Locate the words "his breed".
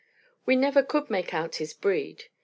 1.57-2.23